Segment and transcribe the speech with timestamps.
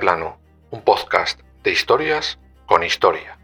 [0.00, 0.40] plano,
[0.70, 3.36] un podcast de historias con historia.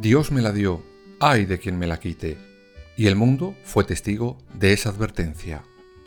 [0.00, 0.82] Dios me la dio,
[1.20, 2.38] ay de quien me la quite.
[2.96, 5.62] Y el mundo fue testigo de esa advertencia.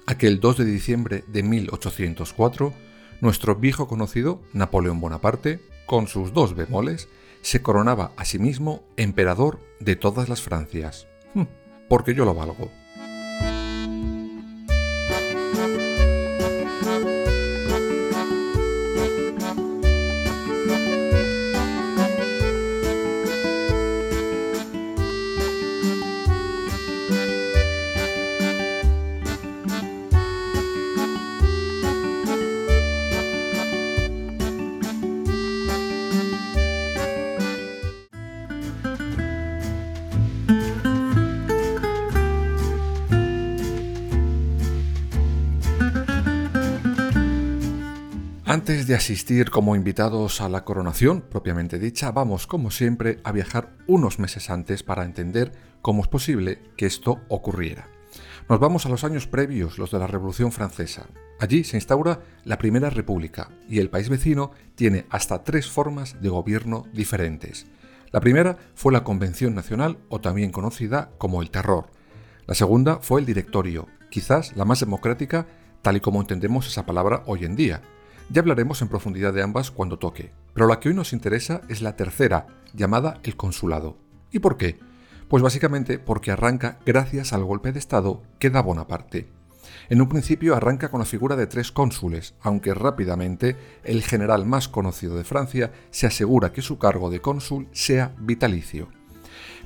[0.06, 2.74] Aquel 2 de diciembre de 1804,
[3.22, 7.10] nuestro viejo conocido Napoleón Bonaparte, con sus dos bemoles,
[7.42, 11.08] se coronaba a sí mismo emperador de todas las Francias.
[11.34, 11.44] Hm,
[11.88, 12.72] porque yo lo valgo.
[48.90, 54.18] De asistir como invitados a la coronación propiamente dicha, vamos como siempre a viajar unos
[54.18, 55.52] meses antes para entender
[55.84, 57.88] cómo es posible que esto ocurriera.
[58.50, 61.06] Nos vamos a los años previos, los de la Revolución Francesa.
[61.40, 66.30] Allí se instaura la Primera República y el país vecino tiene hasta tres formas de
[66.30, 67.68] gobierno diferentes.
[68.12, 71.92] La primera fue la Convención Nacional o también conocida como el Terror.
[72.48, 75.46] La segunda fue el Directorio, quizás la más democrática
[75.84, 77.84] tal y como entendemos esa palabra hoy en día
[78.30, 81.82] ya hablaremos en profundidad de ambas cuando toque, pero la que hoy nos interesa es
[81.82, 83.98] la tercera, llamada el consulado.
[84.32, 84.80] ¿Y por qué?
[85.28, 89.28] Pues básicamente porque arranca gracias al golpe de Estado que da Bonaparte.
[89.90, 94.68] En un principio arranca con la figura de tres cónsules, aunque rápidamente el general más
[94.68, 98.90] conocido de Francia se asegura que su cargo de cónsul sea vitalicio.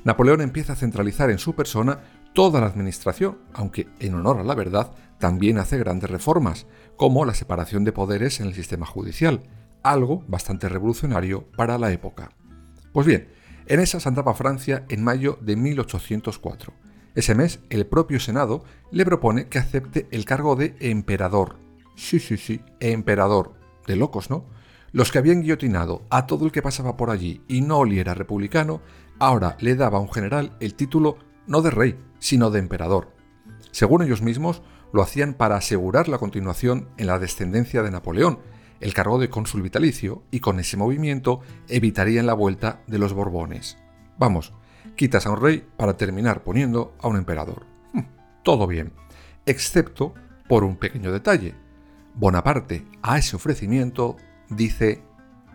[0.04, 2.00] Napoleón empieza a centralizar en su persona
[2.34, 7.32] toda la administración, aunque en honor a la verdad también hace grandes reformas, como la
[7.32, 9.44] separación de poderes en el sistema judicial,
[9.82, 12.32] algo bastante revolucionario para la época.
[12.92, 13.28] Pues bien,
[13.66, 16.74] en esa andaba Francia en mayo de 1804.
[17.14, 21.56] Ese mes, el propio Senado le propone que acepte el cargo de emperador.
[21.94, 23.54] Sí, sí, sí, emperador.
[23.86, 24.44] De locos, ¿no?
[24.92, 28.80] Los que habían guillotinado a todo el que pasaba por allí y no oliera republicano,
[29.18, 33.08] ahora le daba a un general el título no de rey, sino de emperador.
[33.70, 34.62] Según ellos mismos,
[34.94, 38.38] lo hacían para asegurar la continuación en la descendencia de Napoleón,
[38.80, 43.76] el cargo de cónsul vitalicio, y con ese movimiento evitarían la vuelta de los Borbones.
[44.16, 44.54] Vamos,
[44.96, 47.66] quitas a un rey para terminar poniendo a un emperador.
[47.92, 48.06] Hm,
[48.42, 48.94] todo bien,
[49.44, 50.14] excepto
[50.48, 51.54] por un pequeño detalle.
[52.14, 54.16] Bonaparte a ese ofrecimiento
[54.48, 55.02] dice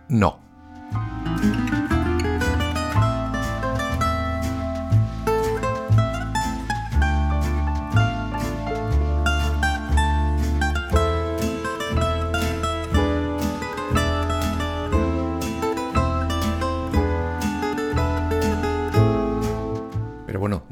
[0.07, 0.39] no.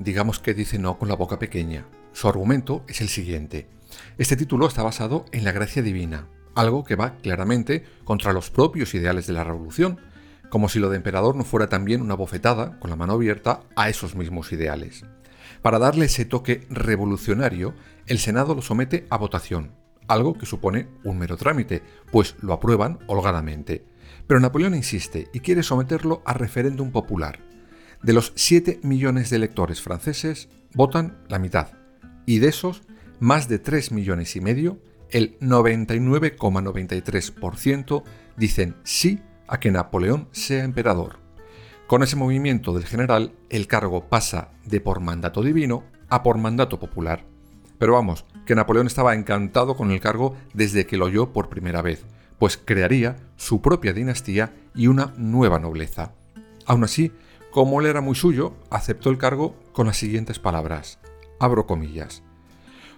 [0.07, 1.85] Digamos que dice no con la boca pequeña.
[2.13, 3.67] Su argumento es el siguiente.
[4.17, 8.93] Este título está basado en la gracia divina, algo que va claramente contra los propios
[8.95, 9.99] ideales de la revolución,
[10.49, 13.89] como si lo de emperador no fuera también una bofetada, con la mano abierta, a
[13.89, 15.03] esos mismos ideales.
[15.61, 17.73] Para darle ese toque revolucionario,
[18.05, 19.73] el Senado lo somete a votación,
[20.07, 23.83] algo que supone un mero trámite, pues lo aprueban holgadamente.
[24.25, 27.46] Pero Napoleón insiste y quiere someterlo a referéndum popular.
[28.03, 31.69] De los 7 millones de electores franceses, votan la mitad.
[32.25, 32.81] Y de esos,
[33.19, 34.79] más de 3 millones y medio,
[35.09, 38.03] el 99,93%
[38.35, 41.17] dicen sí a que Napoleón sea emperador.
[41.87, 46.79] Con ese movimiento del general, el cargo pasa de por mandato divino a por mandato
[46.79, 47.23] popular.
[47.79, 51.81] Pero vamos, que Napoleón estaba encantado con el cargo desde que lo oyó por primera
[51.81, 52.05] vez,
[52.39, 56.13] pues crearía su propia dinastía y una nueva nobleza.
[56.65, 57.11] Aún así,
[57.51, 60.99] como él era muy suyo, aceptó el cargo con las siguientes palabras.
[61.39, 62.23] Abro comillas.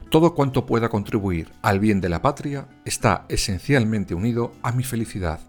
[0.09, 5.39] Todo cuanto pueda contribuir al bien de la patria está esencialmente unido a mi felicidad,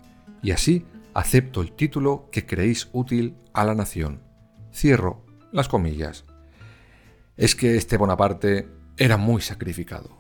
[0.43, 4.21] y así acepto el título que creéis útil a la nación.
[4.73, 6.25] Cierro las comillas.
[7.37, 10.20] Es que este Bonaparte era muy sacrificado.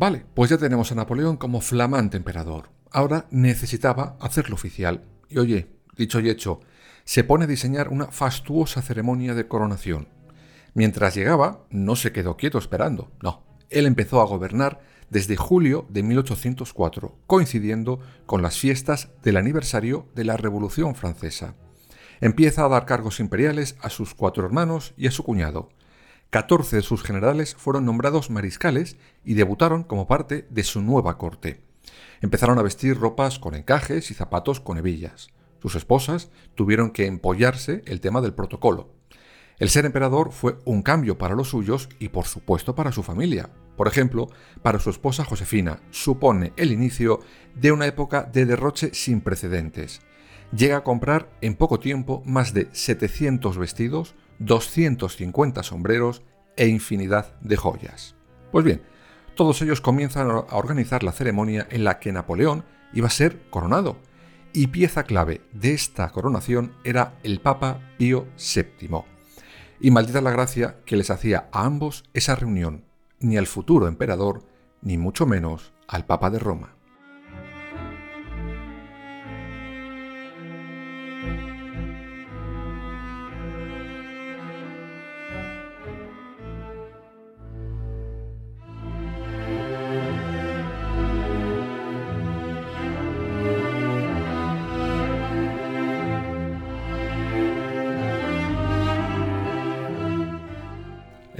[0.00, 2.70] Vale, pues ya tenemos a Napoleón como flamante emperador.
[2.90, 5.04] Ahora necesitaba hacerlo oficial.
[5.28, 6.60] Y oye, dicho y hecho,
[7.04, 10.08] se pone a diseñar una fastuosa ceremonia de coronación.
[10.72, 13.42] Mientras llegaba, no se quedó quieto esperando, no.
[13.68, 14.80] Él empezó a gobernar
[15.10, 21.56] desde julio de 1804, coincidiendo con las fiestas del aniversario de la Revolución Francesa.
[22.22, 25.68] Empieza a dar cargos imperiales a sus cuatro hermanos y a su cuñado.
[26.30, 31.60] 14 de sus generales fueron nombrados mariscales y debutaron como parte de su nueva corte.
[32.20, 35.30] Empezaron a vestir ropas con encajes y zapatos con hebillas.
[35.60, 38.94] Sus esposas tuvieron que empollarse el tema del protocolo.
[39.58, 43.50] El ser emperador fue un cambio para los suyos y por supuesto para su familia.
[43.76, 44.28] Por ejemplo,
[44.62, 47.20] para su esposa Josefina supone el inicio
[47.56, 50.00] de una época de derroche sin precedentes.
[50.56, 56.22] Llega a comprar en poco tiempo más de 700 vestidos, 250 sombreros
[56.56, 58.16] e infinidad de joyas.
[58.50, 58.82] Pues bien,
[59.36, 63.96] todos ellos comienzan a organizar la ceremonia en la que Napoleón iba a ser coronado,
[64.52, 69.04] y pieza clave de esta coronación era el Papa Pío VII.
[69.80, 72.84] Y maldita la gracia que les hacía a ambos esa reunión,
[73.20, 74.42] ni al futuro emperador,
[74.82, 76.74] ni mucho menos al Papa de Roma.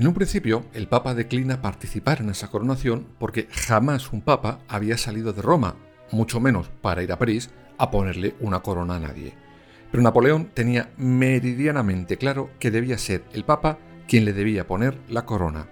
[0.01, 4.97] En un principio, el Papa declina participar en esa coronación porque jamás un Papa había
[4.97, 5.77] salido de Roma,
[6.11, 9.35] mucho menos para ir a París a ponerle una corona a nadie.
[9.91, 13.77] Pero Napoleón tenía meridianamente claro que debía ser el Papa
[14.09, 15.69] quien le debía poner la corona.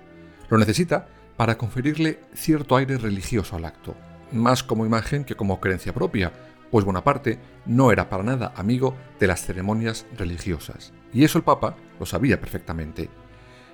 [0.51, 1.09] Lo necesita
[1.39, 3.97] para conferirle cierto aire religioso al acto,
[4.31, 6.35] más como imagen que como creencia propia,
[6.71, 10.93] pues Bonaparte no era para nada amigo de las ceremonias religiosas.
[11.15, 13.09] Y eso el Papa lo sabía perfectamente.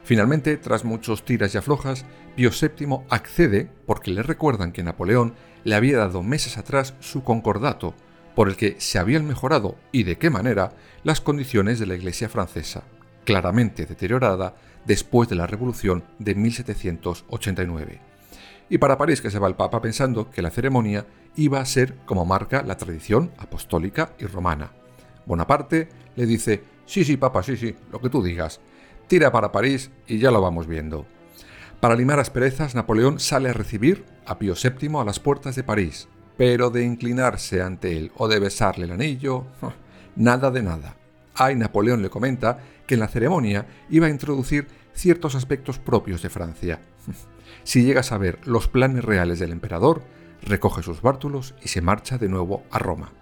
[0.05, 2.05] Finalmente, tras muchos tiras y aflojas,
[2.37, 5.35] Pío VII accede porque le recuerdan que Napoleón
[5.65, 7.95] le había dado meses atrás su concordato,
[8.35, 10.73] por el que se habían mejorado, y de qué manera,
[11.05, 12.85] las condiciones de la Iglesia francesa,
[13.25, 14.55] claramente deteriorada
[14.85, 18.01] después de la Revolución de 1789.
[18.69, 21.97] Y para París que se va el Papa pensando que la ceremonia iba a ser
[22.05, 24.73] como marca la tradición apostólica y romana.
[25.25, 28.61] Bonaparte le dice, sí, sí, Papa, sí, sí, lo que tú digas,
[29.07, 31.07] tira para París y ya lo vamos viendo.
[31.81, 36.09] Para limar asperezas, Napoleón sale a recibir a Pío VII a las puertas de París,
[36.37, 39.47] pero de inclinarse ante él o de besarle el anillo,
[40.17, 40.97] nada de nada.
[41.35, 46.31] Ay, Napoleón le comenta que en la ceremonia iba a introducir ciertos aspectos propios de
[46.31, 46.81] Francia.
[47.63, 50.03] Si llegas a ver los planes reales del emperador,
[50.43, 53.13] recoge sus bártulos y se marcha de nuevo a Roma.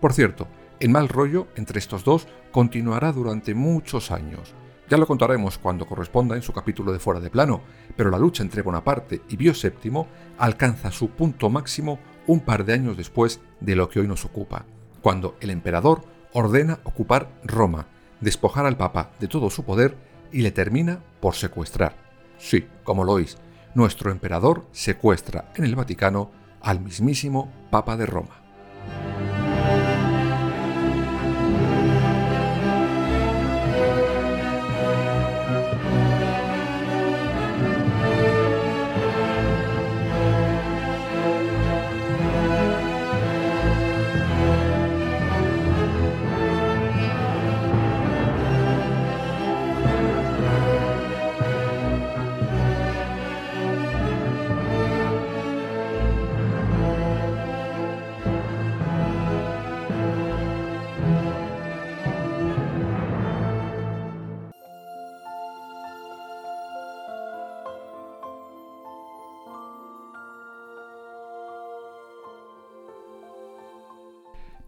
[0.00, 0.46] Por cierto,
[0.78, 4.54] el mal rollo entre estos dos continuará durante muchos años.
[4.90, 7.60] Ya lo contaremos cuando corresponda en su capítulo de Fuera de Plano,
[7.96, 10.04] pero la lucha entre Bonaparte y Pío VII
[10.36, 14.64] alcanza su punto máximo un par de años después de lo que hoy nos ocupa,
[15.00, 17.86] cuando el emperador ordena ocupar Roma,
[18.20, 19.96] despojar al Papa de todo su poder
[20.32, 21.94] y le termina por secuestrar.
[22.36, 23.38] Sí, como lo oís,
[23.76, 26.32] nuestro emperador secuestra en el Vaticano
[26.62, 28.42] al mismísimo Papa de Roma.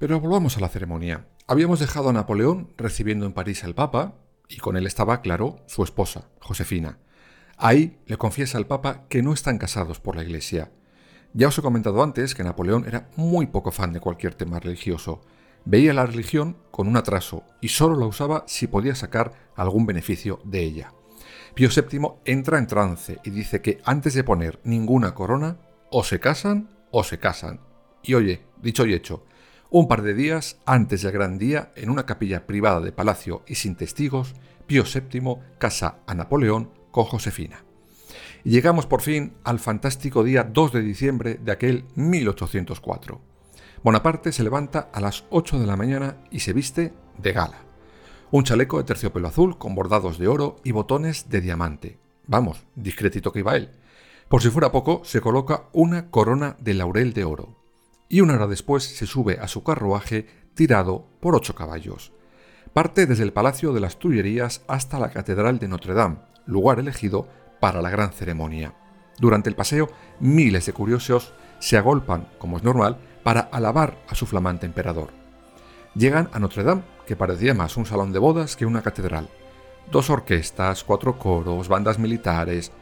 [0.03, 1.29] Pero volvamos a la ceremonia.
[1.47, 4.17] Habíamos dejado a Napoleón recibiendo en París al Papa,
[4.49, 6.99] y con él estaba, claro, su esposa, Josefina.
[7.57, 10.73] Ahí le confiesa al Papa que no están casados por la Iglesia.
[11.35, 15.21] Ya os he comentado antes que Napoleón era muy poco fan de cualquier tema religioso.
[15.65, 20.41] Veía la religión con un atraso y solo la usaba si podía sacar algún beneficio
[20.45, 20.93] de ella.
[21.55, 25.61] Pío VII entra en trance y dice que antes de poner ninguna corona,
[25.93, 27.61] o se casan o se casan.
[28.03, 29.27] Y oye, dicho y hecho,
[29.75, 33.55] un par de días antes del gran día, en una capilla privada de palacio y
[33.55, 34.35] sin testigos,
[34.67, 37.65] Pío VII casa a Napoleón con Josefina.
[38.45, 43.19] y llegamos por fin al fantástico día 2 de diciembre de aquel 1804.
[43.83, 47.63] Bonaparte se levanta a las 8 de la mañana y se viste de gala.
[48.31, 51.99] Un chaleco de terciopelo azul con bordados de oro y botones de diamante.
[52.27, 53.71] Vamos, discretito que iba él.
[54.29, 57.62] Por si fuera poco, se coloca una corona de laurel de oro.
[58.13, 62.13] Y una hora después se sube a su carruaje tirado por ocho caballos.
[62.75, 67.27] Parte desde el Palacio de las Tullerías hasta la Catedral de Notre Dame, lugar elegido
[67.59, 68.75] para la gran ceremonia.
[69.19, 69.89] Durante el paseo,
[70.21, 75.09] miles de curiosos se agolpan, como es normal, para alabar a su flamante emperador.
[75.95, 79.31] Llegan a Notre Dame, que parecía más un salón de bodas que una catedral.
[79.91, 82.73] Dos orquestas, cuatro coros, bandas militares.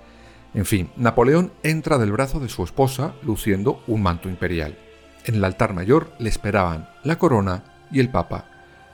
[0.54, 4.89] En fin, Napoleón entra del brazo de su esposa luciendo un manto imperial.
[5.24, 8.46] En el altar mayor le esperaban la corona y el papa,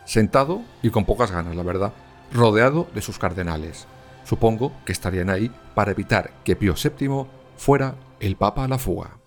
[0.04, 1.92] sentado y con pocas ganas, la verdad,
[2.32, 3.86] rodeado de sus cardenales.
[4.24, 9.18] Supongo que estarían ahí para evitar que Pío VII fuera el papa a la fuga.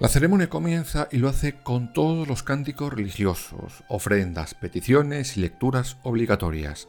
[0.00, 5.98] La ceremonia comienza y lo hace con todos los cánticos religiosos, ofrendas, peticiones y lecturas
[6.04, 6.88] obligatorias.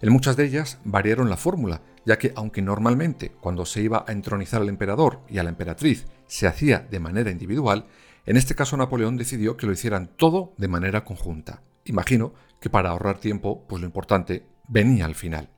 [0.00, 4.12] En muchas de ellas variaron la fórmula, ya que aunque normalmente cuando se iba a
[4.12, 7.88] entronizar al emperador y a la emperatriz se hacía de manera individual,
[8.24, 11.60] en este caso Napoleón decidió que lo hicieran todo de manera conjunta.
[11.84, 15.50] Imagino que para ahorrar tiempo, pues lo importante venía al final.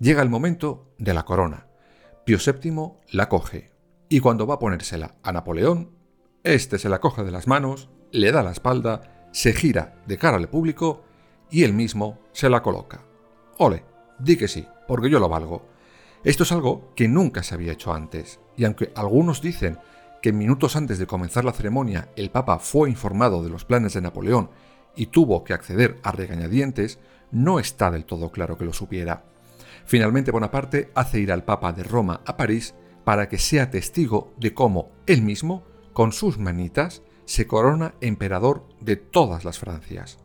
[0.00, 1.68] Llega el momento de la corona.
[2.24, 3.70] Pío VII la coge,
[4.08, 5.94] y cuando va a ponérsela a Napoleón,
[6.44, 10.36] este se la coge de las manos, le da la espalda, se gira de cara
[10.36, 11.02] al público
[11.50, 13.00] y él mismo se la coloca.
[13.58, 13.82] Ole,
[14.18, 15.66] di que sí, porque yo lo valgo.
[16.22, 19.78] Esto es algo que nunca se había hecho antes, y aunque algunos dicen
[20.22, 24.00] que minutos antes de comenzar la ceremonia el Papa fue informado de los planes de
[24.02, 24.50] Napoleón
[24.96, 26.98] y tuvo que acceder a regañadientes,
[27.30, 29.24] no está del todo claro que lo supiera.
[29.86, 32.74] Finalmente Bonaparte hace ir al Papa de Roma a París
[33.04, 38.96] para que sea testigo de cómo él mismo con sus manitas se corona emperador de
[38.96, 40.18] todas las Francias.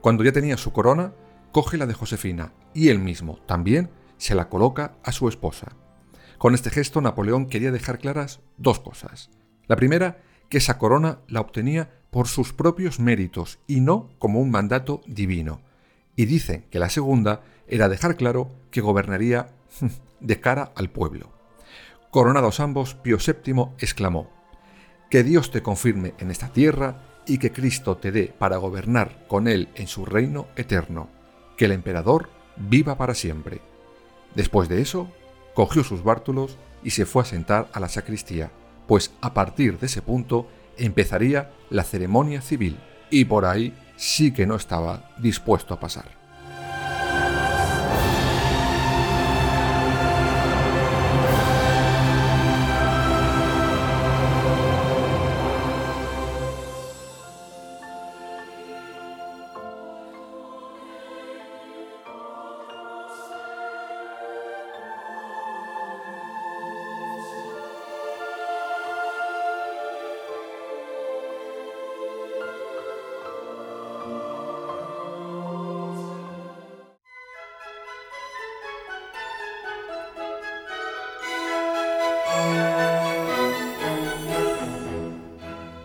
[0.00, 1.14] Cuando ya tenía su corona,
[1.50, 5.72] coge la de Josefina y él mismo también se la coloca a su esposa.
[6.38, 9.30] Con este gesto Napoleón quería dejar claras dos cosas.
[9.66, 14.50] La primera, que esa corona la obtenía por sus propios méritos y no como un
[14.50, 15.62] mandato divino.
[16.14, 19.48] Y dice que la segunda era dejar claro que gobernaría
[20.20, 21.32] de cara al pueblo.
[22.10, 24.30] Coronados ambos, Pío VII exclamó,
[25.10, 29.48] que Dios te confirme en esta tierra y que Cristo te dé para gobernar con
[29.48, 31.08] Él en su reino eterno.
[31.56, 33.60] Que el emperador viva para siempre.
[34.34, 35.10] Después de eso,
[35.54, 38.50] cogió sus bártulos y se fue a sentar a la sacristía,
[38.86, 42.78] pues a partir de ese punto empezaría la ceremonia civil,
[43.10, 46.25] y por ahí sí que no estaba dispuesto a pasar.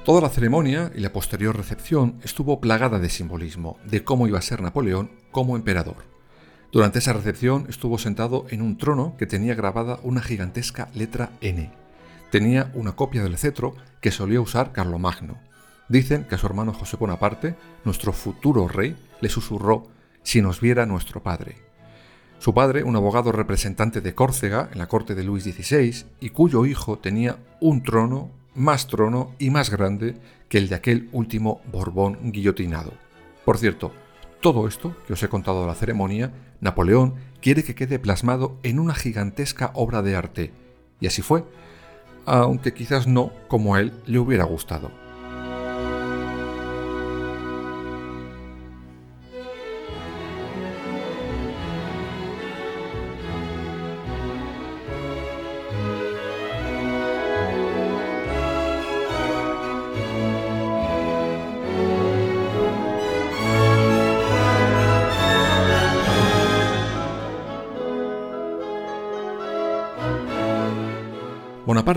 [0.04, 4.42] Toda la ceremonia y la posterior recepción estuvo plagada de simbolismo, de cómo iba a
[4.42, 5.98] ser Napoleón como emperador.
[6.72, 11.72] Durante esa recepción estuvo sentado en un trono que tenía grabada una gigantesca letra N.
[12.32, 15.38] Tenía una copia del cetro que solía usar Carlomagno.
[15.88, 17.56] Dicen que a su hermano José Bonaparte,
[17.86, 19.84] nuestro futuro rey, le susurró
[20.24, 21.58] si nos viera nuestro padre.
[22.40, 26.66] Su padre, un abogado representante de Córcega en la corte de Luis XVI, y cuyo
[26.66, 30.18] hijo tenía un trono más trono y más grande
[30.50, 32.94] que el de aquel último Borbón guillotinado.
[33.46, 33.92] Por cierto,
[34.42, 38.80] todo esto que os he contado de la ceremonia, Napoleón quiere que quede plasmado en
[38.80, 40.52] una gigantesca obra de arte,
[41.00, 41.44] y así fue,
[42.26, 45.01] aunque quizás no como a él le hubiera gustado.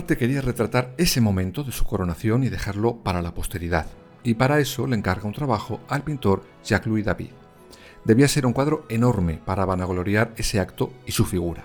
[0.07, 3.87] Quería retratar ese momento de su coronación y dejarlo para la posteridad,
[4.23, 7.31] y para eso le encarga un trabajo al pintor Jacques-Louis David.
[8.05, 11.65] Debía ser un cuadro enorme para vanagloriar ese acto y su figura.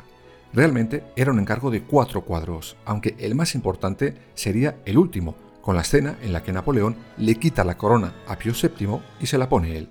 [0.54, 5.76] Realmente era un encargo de cuatro cuadros, aunque el más importante sería el último, con
[5.76, 9.38] la escena en la que Napoleón le quita la corona a Pío VII y se
[9.38, 9.90] la pone él.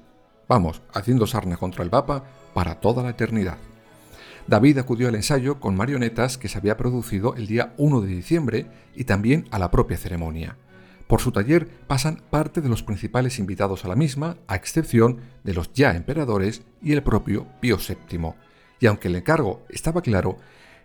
[0.48, 2.24] Vamos, haciendo sarna contra el Papa
[2.54, 3.58] para toda la eternidad.
[4.48, 8.66] David acudió al ensayo con marionetas que se había producido el día 1 de diciembre
[8.94, 10.56] y también a la propia ceremonia.
[11.06, 15.52] Por su taller pasan parte de los principales invitados a la misma, a excepción de
[15.52, 18.32] los ya emperadores y el propio Pío VII.
[18.80, 20.38] Y aunque el encargo estaba claro,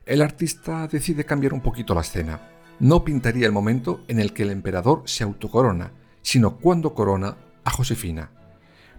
[0.06, 2.42] el artista decide cambiar un poquito la escena.
[2.82, 7.72] No pintaría el momento en el que el emperador se autocorona, sino cuando corona a
[7.72, 8.30] Josefina.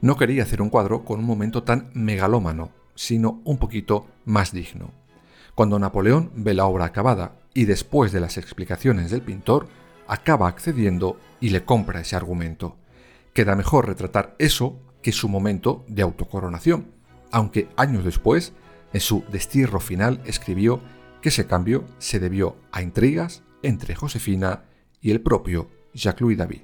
[0.01, 4.91] No quería hacer un cuadro con un momento tan megalómano, sino un poquito más digno.
[5.55, 9.69] Cuando Napoleón ve la obra acabada y después de las explicaciones del pintor,
[10.07, 12.77] acaba accediendo y le compra ese argumento.
[13.33, 16.93] Queda mejor retratar eso que su momento de autocoronación,
[17.31, 18.53] aunque años después,
[18.93, 20.81] en su destierro final, escribió
[21.21, 24.65] que ese cambio se debió a intrigas entre Josefina
[25.01, 26.63] y el propio Jacques-Louis David.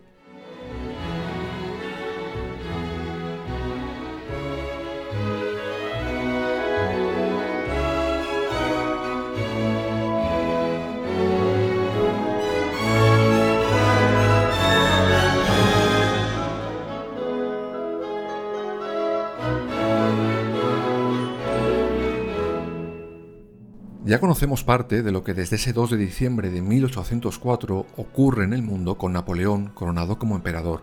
[24.11, 28.53] Ya conocemos parte de lo que desde ese 2 de diciembre de 1804 ocurre en
[28.53, 30.83] el mundo con Napoleón coronado como emperador.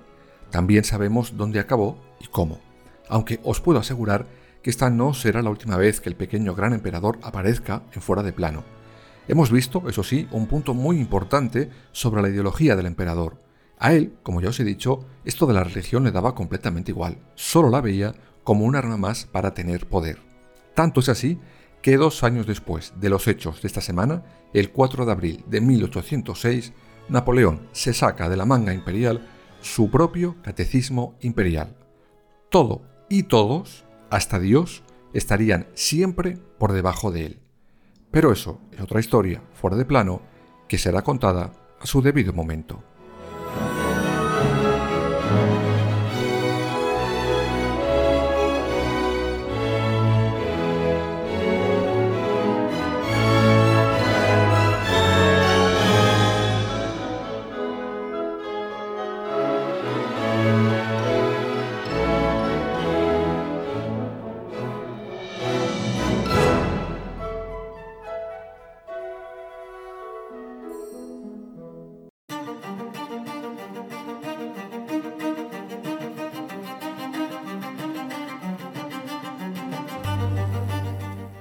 [0.49, 2.61] También sabemos dónde acabó y cómo.
[3.09, 4.27] Aunque os puedo asegurar
[4.63, 8.23] que esta no será la última vez que el pequeño gran emperador aparezca en fuera
[8.23, 8.63] de plano.
[9.27, 13.41] Hemos visto, eso sí, un punto muy importante sobre la ideología del emperador.
[13.77, 17.17] A él, como ya os he dicho, esto de la religión le daba completamente igual,
[17.35, 20.19] solo la veía como un arma más para tener poder.
[20.73, 21.41] Tanto es así
[21.81, 25.61] que dos años después de los hechos de esta semana, el 4 de abril de
[25.61, 26.73] 1806,
[27.09, 29.27] Napoleón se saca de la manga imperial
[29.61, 31.75] su propio catecismo imperial.
[32.49, 37.39] Todo y todos, hasta Dios, estarían siempre por debajo de él.
[38.11, 40.21] Pero eso es otra historia, fuera de plano,
[40.67, 42.83] que será contada a su debido momento.